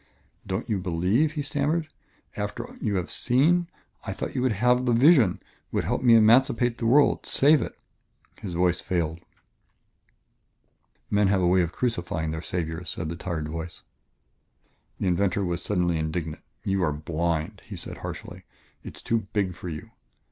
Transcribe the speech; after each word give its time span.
"Don't 0.47 0.67
you 0.67 0.79
believe?" 0.79 1.33
he 1.33 1.43
stammered. 1.43 1.87
"After 2.35 2.75
you 2.81 2.95
have 2.95 3.11
seen... 3.11 3.67
I 4.03 4.13
thought 4.13 4.33
you 4.33 4.41
would 4.41 4.51
have 4.53 4.87
the 4.87 4.93
vision, 4.93 5.39
would 5.71 5.83
help 5.83 6.01
me 6.01 6.15
emancipate 6.15 6.79
the 6.79 6.87
world, 6.87 7.27
save 7.27 7.61
it" 7.61 7.77
His 8.41 8.55
voice 8.55 8.81
failed. 8.81 9.19
"Men 11.11 11.27
have 11.27 11.41
a 11.41 11.45
way 11.45 11.61
of 11.61 11.71
crucifying 11.71 12.31
their 12.31 12.41
saviors," 12.41 12.89
said 12.89 13.09
the 13.09 13.15
tired 13.15 13.47
voice. 13.47 13.83
The 14.99 15.05
inventor 15.07 15.45
was 15.45 15.61
suddenly 15.61 15.99
indignant. 15.99 16.41
"You 16.63 16.81
are 16.83 16.91
blind," 16.93 17.61
he 17.65 17.75
said 17.75 17.97
harshly; 17.97 18.43
"it 18.81 18.95
is 18.97 19.01
too 19.03 19.27
big 19.33 19.53
for 19.53 19.69
you. 19.69 19.91